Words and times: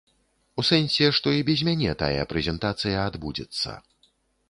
У 0.63 0.63
сэнсе, 0.69 1.09
што 1.19 1.35
і 1.41 1.45
без 1.51 1.59
мяне 1.69 1.93
тая 2.01 2.27
прэзентацыя 2.35 3.07
адбудзецца. 3.07 3.81